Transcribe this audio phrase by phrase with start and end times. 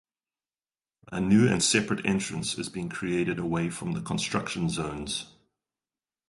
[1.11, 5.27] A new and separate entrance is being created away from the Construction zones.